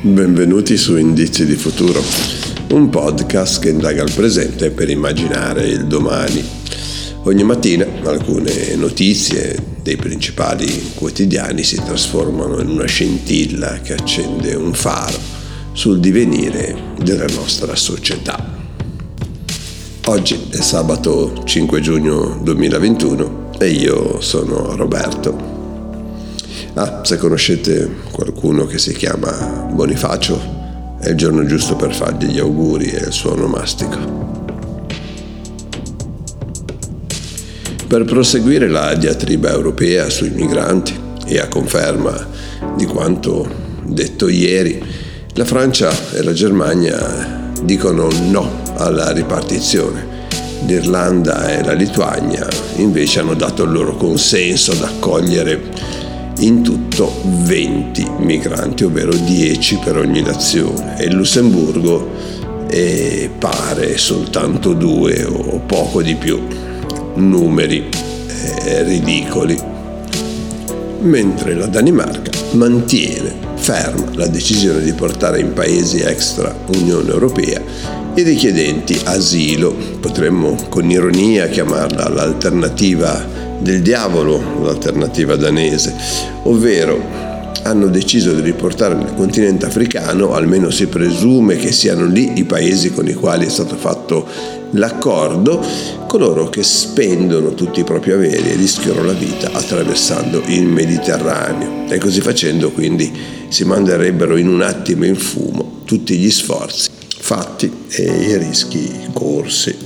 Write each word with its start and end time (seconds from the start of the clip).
Benvenuti 0.00 0.76
su 0.76 0.96
Indizi 0.96 1.46
di 1.46 1.54
Futuro, 1.54 2.02
un 2.70 2.88
podcast 2.88 3.60
che 3.60 3.68
indaga 3.68 4.02
il 4.02 4.12
presente 4.12 4.70
per 4.70 4.90
immaginare 4.90 5.68
il 5.68 5.86
domani. 5.86 6.44
Ogni 7.22 7.44
mattina 7.44 7.86
alcune 8.02 8.74
notizie 8.74 9.67
dei 9.88 9.96
principali 9.96 10.92
quotidiani 10.94 11.62
si 11.62 11.76
trasformano 11.76 12.60
in 12.60 12.68
una 12.68 12.84
scintilla 12.84 13.80
che 13.80 13.94
accende 13.94 14.54
un 14.54 14.74
faro 14.74 15.16
sul 15.72 15.98
divenire 15.98 16.76
della 17.02 17.24
nostra 17.34 17.74
società. 17.74 18.56
Oggi 20.04 20.48
è 20.50 20.56
sabato 20.56 21.42
5 21.42 21.80
giugno 21.80 22.38
2021 22.42 23.52
e 23.58 23.70
io 23.70 24.20
sono 24.20 24.76
Roberto. 24.76 25.56
Ah, 26.74 27.00
se 27.02 27.16
conoscete 27.16 27.90
qualcuno 28.10 28.66
che 28.66 28.76
si 28.76 28.92
chiama 28.92 29.70
Bonifacio, 29.72 30.96
è 31.00 31.08
il 31.08 31.16
giorno 31.16 31.46
giusto 31.46 31.76
per 31.76 31.94
fargli 31.94 32.26
gli 32.26 32.38
auguri 32.38 32.90
e 32.90 33.06
il 33.06 33.12
suo 33.12 33.32
onomastico. 33.32 34.37
Per 37.88 38.04
proseguire 38.04 38.68
la 38.68 38.94
diatriba 38.94 39.50
europea 39.50 40.10
sui 40.10 40.28
migranti 40.28 40.94
e 41.24 41.38
a 41.38 41.48
conferma 41.48 42.28
di 42.76 42.84
quanto 42.84 43.48
detto 43.82 44.28
ieri, 44.28 44.78
la 45.32 45.46
Francia 45.46 45.90
e 46.12 46.22
la 46.22 46.34
Germania 46.34 47.50
dicono 47.62 48.10
no 48.28 48.60
alla 48.76 49.10
ripartizione. 49.12 50.06
L'Irlanda 50.66 51.48
e 51.48 51.64
la 51.64 51.72
Lituania 51.72 52.46
invece 52.76 53.20
hanno 53.20 53.32
dato 53.32 53.62
il 53.62 53.72
loro 53.72 53.96
consenso 53.96 54.72
ad 54.72 54.82
accogliere 54.82 55.58
in 56.40 56.62
tutto 56.62 57.22
20 57.24 58.06
migranti, 58.18 58.84
ovvero 58.84 59.14
10 59.14 59.78
per 59.82 59.96
ogni 59.96 60.20
nazione, 60.20 61.00
e 61.00 61.06
il 61.06 61.14
Lussemburgo 61.14 62.06
e 62.68 63.30
pare 63.38 63.96
soltanto 63.96 64.74
due 64.74 65.24
o 65.24 65.62
poco 65.64 66.02
di 66.02 66.16
più 66.16 66.66
numeri 67.18 67.88
eh, 68.64 68.82
ridicoli, 68.82 69.58
mentre 71.00 71.54
la 71.54 71.66
Danimarca 71.66 72.30
mantiene 72.52 73.46
ferma 73.54 74.06
la 74.14 74.26
decisione 74.26 74.80
di 74.82 74.92
portare 74.92 75.40
in 75.40 75.52
paesi 75.52 75.98
extra 76.00 76.54
Unione 76.68 77.10
Europea 77.10 77.60
i 78.14 78.22
richiedenti 78.22 78.98
asilo, 79.04 79.72
potremmo 80.00 80.56
con 80.68 80.90
ironia 80.90 81.46
chiamarla 81.46 82.08
l'alternativa 82.08 83.24
del 83.60 83.80
diavolo, 83.80 84.60
l'alternativa 84.62 85.36
danese, 85.36 85.94
ovvero 86.44 87.27
hanno 87.62 87.88
deciso 87.88 88.32
di 88.32 88.40
riportare 88.40 88.94
nel 88.94 89.14
continente 89.14 89.66
africano, 89.66 90.34
almeno 90.34 90.70
si 90.70 90.86
presume 90.86 91.56
che 91.56 91.72
siano 91.72 92.06
lì 92.06 92.38
i 92.38 92.44
paesi 92.44 92.92
con 92.92 93.06
i 93.08 93.14
quali 93.14 93.46
è 93.46 93.48
stato 93.48 93.76
fatto 93.76 94.26
l'accordo, 94.72 95.64
coloro 96.06 96.48
che 96.48 96.62
spendono 96.62 97.54
tutti 97.54 97.80
i 97.80 97.84
propri 97.84 98.12
averi 98.12 98.50
e 98.50 98.56
rischiano 98.56 99.02
la 99.02 99.12
vita 99.12 99.50
attraversando 99.52 100.42
il 100.46 100.66
Mediterraneo. 100.66 101.88
E 101.88 101.98
così 101.98 102.20
facendo 102.20 102.70
quindi 102.70 103.12
si 103.48 103.64
manderebbero 103.64 104.36
in 104.36 104.48
un 104.48 104.62
attimo 104.62 105.04
in 105.04 105.16
fumo 105.16 105.82
tutti 105.84 106.16
gli 106.16 106.30
sforzi 106.30 106.90
fatti 107.28 107.70
e 107.90 108.02
i 108.04 108.38
rischi 108.38 108.90
corsi. 109.12 109.76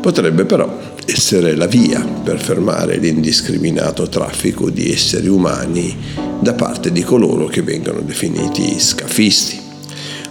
Potrebbe 0.00 0.46
però 0.46 0.94
essere 1.04 1.54
la 1.54 1.66
via 1.66 2.02
per 2.02 2.40
fermare 2.40 2.96
l'indiscriminato 2.96 4.08
traffico 4.08 4.70
di 4.70 4.90
esseri 4.90 5.28
umani 5.28 5.94
da 6.40 6.54
parte 6.54 6.92
di 6.92 7.02
coloro 7.02 7.46
che 7.46 7.62
vengono 7.62 8.00
definiti 8.00 8.78
scafisti. 8.78 9.60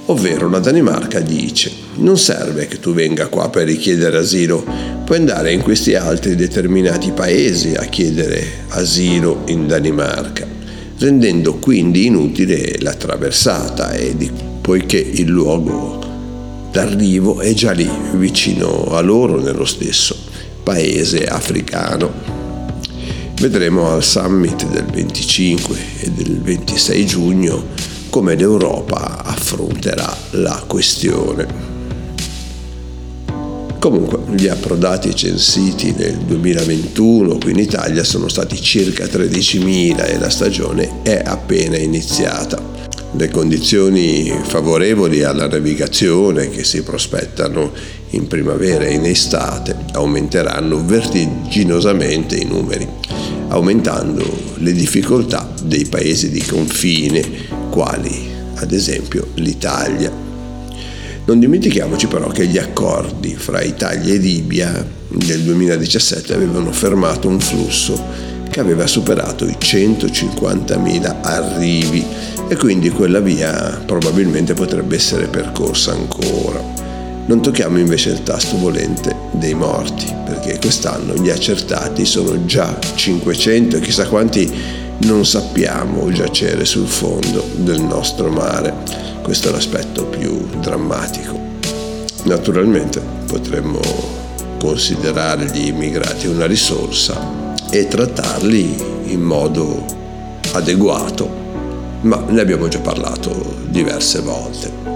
Ovvero 0.07 0.49
la 0.49 0.59
Danimarca 0.59 1.19
dice 1.19 1.71
non 1.95 2.17
serve 2.17 2.67
che 2.67 2.79
tu 2.79 2.93
venga 2.93 3.27
qua 3.27 3.49
per 3.49 3.65
richiedere 3.65 4.17
asilo, 4.17 4.63
puoi 5.05 5.17
andare 5.17 5.51
in 5.51 5.61
questi 5.61 5.95
altri 5.95 6.35
determinati 6.35 7.11
paesi 7.11 7.73
a 7.73 7.85
chiedere 7.85 8.65
asilo 8.69 9.43
in 9.45 9.67
Danimarca, 9.67 10.45
rendendo 10.97 11.55
quindi 11.55 12.05
inutile 12.05 12.75
la 12.79 12.93
traversata 12.93 13.93
di, 14.15 14.29
poiché 14.61 14.97
il 14.97 15.27
luogo 15.27 16.03
d'arrivo 16.71 17.39
è 17.39 17.53
già 17.53 17.71
lì, 17.71 17.89
vicino 18.15 18.87
a 18.91 18.99
loro 18.99 19.39
nello 19.39 19.65
stesso 19.65 20.15
paese 20.61 21.23
africano. 21.25 22.34
Vedremo 23.39 23.91
al 23.91 24.03
summit 24.03 24.65
del 24.69 24.85
25 24.85 25.77
e 25.99 26.11
del 26.11 26.41
26 26.41 27.05
giugno 27.05 27.63
come 28.09 28.35
l'Europa 28.35 29.23
affronterà 29.23 30.15
la 30.31 30.63
questione. 30.65 31.73
Comunque, 33.77 34.19
gli 34.35 34.47
approdati 34.47 35.13
censiti 35.13 35.93
nel 35.95 36.17
2021 36.19 37.37
qui 37.37 37.51
in 37.51 37.59
Italia 37.59 38.03
sono 38.03 38.29
stati 38.29 38.59
circa 38.59 39.03
13.000 39.03 40.09
e 40.09 40.17
la 40.17 40.29
stagione 40.29 41.03
è 41.03 41.21
appena 41.23 41.77
iniziata. 41.77 42.74
Le 43.17 43.29
condizioni 43.29 44.29
favorevoli 44.43 45.23
alla 45.23 45.47
navigazione 45.47 46.49
che 46.49 46.65
si 46.65 46.83
prospettano 46.83 47.71
in 48.09 48.27
primavera 48.27 48.83
e 48.83 48.95
in 48.95 49.05
estate 49.05 49.73
aumenteranno 49.93 50.83
vertiginosamente 50.85 52.35
i 52.35 52.43
numeri, 52.43 52.85
aumentando 53.47 54.53
le 54.57 54.73
difficoltà 54.73 55.49
dei 55.63 55.85
paesi 55.85 56.29
di 56.29 56.41
confine, 56.41 57.23
quali 57.69 58.27
ad 58.55 58.73
esempio 58.73 59.27
l'Italia. 59.35 60.11
Non 61.23 61.39
dimentichiamoci 61.39 62.07
però 62.07 62.27
che 62.27 62.47
gli 62.47 62.57
accordi 62.57 63.33
fra 63.37 63.61
Italia 63.61 64.13
e 64.13 64.17
Libia 64.17 64.85
nel 65.07 65.41
2017 65.41 66.33
avevano 66.33 66.73
fermato 66.73 67.29
un 67.29 67.39
flusso 67.39 68.33
che 68.49 68.59
aveva 68.59 68.87
superato 68.87 69.45
i 69.45 69.55
150.000 69.59 71.15
arrivi 71.21 72.05
e 72.47 72.55
quindi 72.55 72.89
quella 72.89 73.19
via 73.19 73.81
probabilmente 73.85 74.53
potrebbe 74.53 74.95
essere 74.95 75.27
percorsa 75.27 75.91
ancora. 75.91 76.61
Non 77.25 77.41
tocchiamo 77.41 77.79
invece 77.79 78.11
il 78.11 78.21
tasto 78.21 78.57
volente 78.57 79.15
dei 79.31 79.55
morti, 79.55 80.05
perché 80.25 80.59
quest'anno 80.59 81.15
gli 81.15 81.29
accertati 81.29 82.05
sono 82.05 82.45
già 82.45 82.77
500 82.79 83.77
e 83.77 83.79
chissà 83.79 84.07
quanti 84.07 84.83
non 84.99 85.25
sappiamo 85.25 86.11
giacere 86.11 86.65
sul 86.65 86.87
fondo 86.87 87.43
del 87.55 87.81
nostro 87.81 88.29
mare. 88.29 88.73
Questo 89.23 89.49
è 89.49 89.51
l'aspetto 89.51 90.05
più 90.05 90.47
drammatico. 90.59 91.39
Naturalmente 92.25 93.01
potremmo 93.25 93.79
considerare 94.59 95.49
gli 95.51 95.67
immigrati 95.67 96.27
una 96.27 96.45
risorsa 96.45 97.53
e 97.71 97.87
trattarli 97.87 98.75
in 99.05 99.21
modo 99.21 99.83
adeguato, 100.53 101.44
ma 102.05 102.23
ne 102.27 102.39
abbiamo 102.39 102.67
già 102.67 102.79
parlato 102.79 103.57
diverse 103.67 104.21
volte. 104.21 104.93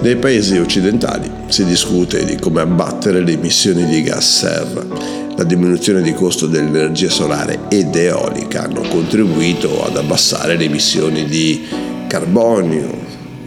Nei 0.00 0.16
paesi 0.16 0.56
occidentali 0.56 1.30
si 1.48 1.64
discute 1.64 2.24
di 2.24 2.36
come 2.36 2.62
abbattere 2.62 3.20
le 3.20 3.32
emissioni 3.32 3.84
di 3.84 4.02
gas 4.02 4.38
serra. 4.38 5.18
La 5.36 5.44
diminuzione 5.44 6.00
di 6.00 6.14
costo 6.14 6.46
dell'energia 6.46 7.10
solare 7.10 7.60
ed 7.68 7.94
eolica 7.94 8.64
hanno 8.64 8.80
contribuito 8.80 9.84
ad 9.84 9.96
abbassare 9.96 10.56
le 10.56 10.64
emissioni 10.64 11.24
di 11.24 11.66
carbonio, 12.08 12.96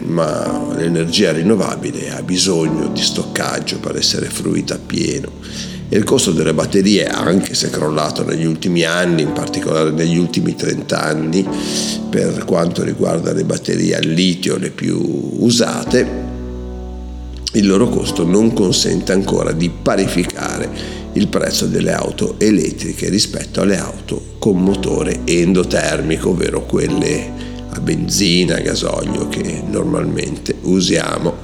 ma 0.05 0.73
l'energia 0.75 1.31
rinnovabile 1.31 2.11
ha 2.15 2.21
bisogno 2.21 2.87
di 2.87 3.01
stoccaggio 3.01 3.79
per 3.79 3.95
essere 3.95 4.27
fruita 4.27 4.75
appieno 4.75 5.29
e 5.89 5.97
il 5.97 6.03
costo 6.03 6.31
delle 6.31 6.53
batterie, 6.53 7.05
anche 7.05 7.53
se 7.53 7.69
crollato 7.69 8.23
negli 8.23 8.45
ultimi 8.45 8.83
anni, 8.83 9.21
in 9.21 9.33
particolare 9.33 9.91
negli 9.91 10.17
ultimi 10.17 10.55
30 10.55 11.01
anni, 11.01 11.47
per 12.09 12.45
quanto 12.45 12.83
riguarda 12.83 13.31
le 13.33 13.43
batterie 13.43 13.95
al 13.95 14.05
litio 14.05 14.57
le 14.57 14.71
più 14.71 14.99
usate, 15.39 16.31
il 17.53 17.67
loro 17.67 17.87
costo 17.89 18.25
non 18.25 18.53
consente 18.53 19.11
ancora 19.11 19.51
di 19.51 19.69
parificare 19.69 21.01
il 21.13 21.27
prezzo 21.27 21.67
delle 21.67 21.91
auto 21.91 22.35
elettriche 22.39 23.09
rispetto 23.09 23.61
alle 23.61 23.77
auto 23.77 24.35
con 24.39 24.57
motore 24.57 25.21
endotermico, 25.25 26.29
ovvero 26.29 26.65
quelle 26.65 27.31
a 27.69 27.79
benzina, 27.79 28.59
gasolio 28.59 29.29
che 29.29 29.61
normalmente 29.65 30.55
usiamo. 30.61 31.42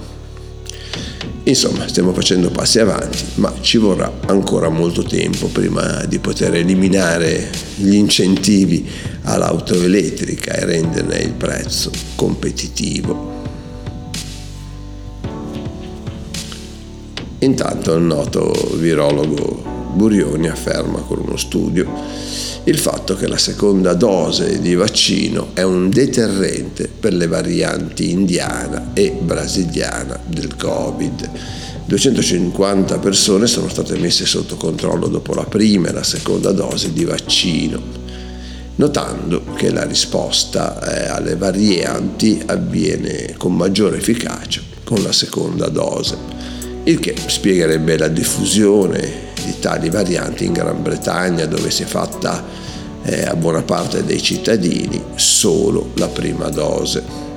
Insomma, 1.50 1.88
stiamo 1.88 2.14
facendo 2.14 2.52
passi 2.52 2.78
avanti, 2.78 3.18
ma 3.36 3.52
ci 3.62 3.80
vorrà 3.80 4.20
ancora 4.28 4.70
molto 4.70 5.02
tempo 5.02 5.48
prima 5.48 6.06
di 6.06 6.20
poter 6.20 6.54
eliminare 6.54 7.50
gli 7.76 7.96
incentivi 7.96 8.88
all'auto 9.24 9.74
elettrica 9.74 10.54
e 10.54 10.66
renderne 10.66 11.18
il 11.18 11.34
prezzo 11.34 11.90
competitivo. 12.14 13.38
Intanto 17.40 17.96
il 17.96 18.04
noto 18.04 18.54
virologo 18.76 19.79
Burioni 19.94 20.48
afferma 20.48 21.00
con 21.00 21.20
uno 21.20 21.38
studio 21.38 21.88
il 22.66 22.78
fatto 22.78 23.16
che 23.16 23.28
la 23.28 23.38
seconda 23.38 23.94
dose 23.94 24.60
di 24.60 24.76
vaccino 24.76 25.50
è 25.54 25.64
un 25.64 25.90
deterrente 25.90 26.88
per 26.88 27.14
le 27.14 27.26
varianti 27.26 28.12
indiana 28.12 28.92
e 28.94 29.18
brasiliana 29.20 30.20
del 30.26 30.56
Covid. 30.56 31.30
250 31.86 33.00
persone 33.00 33.48
sono 33.48 33.70
state 33.70 33.98
messe 33.98 34.26
sotto 34.26 34.56
controllo 34.58 35.08
dopo 35.08 35.34
la 35.34 35.46
prima 35.46 35.88
e 35.88 35.94
la 35.94 36.04
seconda 36.04 36.52
dose 36.52 36.94
di 36.94 37.06
vaccino, 37.06 37.82
notando 38.76 39.44
che 39.56 39.72
la 39.72 39.86
risposta 39.86 40.80
eh, 40.80 41.08
alle 41.08 41.36
varianti 41.36 42.40
avviene 42.46 43.34
con 43.38 43.56
maggiore 43.56 43.98
efficacia 43.98 44.62
con 44.84 45.02
la 45.02 45.12
seconda 45.12 45.70
dose 45.70 46.18
il 46.84 47.00
che 47.00 47.14
spiegherebbe 47.28 47.98
la 47.98 48.08
diffusione 48.08 49.29
di 49.50 49.60
tali 49.60 49.90
varianti 49.90 50.46
in 50.46 50.54
Gran 50.54 50.82
Bretagna 50.84 51.46
dove 51.46 51.72
si 51.72 51.82
è 51.82 51.86
fatta 51.86 52.44
eh, 53.04 53.24
a 53.24 53.36
buona 53.36 53.64
parte 53.64 54.06
dei 54.06 54.22
cittadini 54.22 55.02
solo 55.16 55.90
la 55.96 56.08
prima 56.08 56.50
dose. 56.50 57.28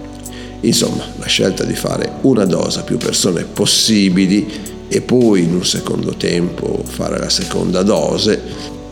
Insomma, 0.61 1.05
la 1.17 1.27
scelta 1.27 1.65
di 1.65 1.75
fare 1.75 2.19
una 2.23 2.45
dose 2.45 2.81
a 2.81 2.83
più 2.83 2.99
persone 2.99 3.45
possibili 3.45 4.71
e 4.89 5.01
poi 5.01 5.45
in 5.45 5.55
un 5.55 5.65
secondo 5.65 6.15
tempo 6.15 6.83
fare 6.87 7.19
la 7.19 7.31
seconda 7.31 7.83
dose 7.83 8.41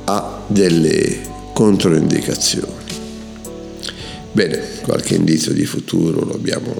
ha 0.04 0.40
delle 0.46 1.20
controindicazioni. 1.52 2.78
Bene, 4.32 4.62
qualche 4.82 5.14
indizio 5.14 5.52
di 5.52 5.66
futuro 5.66 6.24
lo 6.24 6.32
abbiamo 6.32 6.74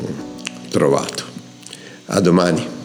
trovato. 0.70 1.24
A 2.06 2.20
domani. 2.20 2.78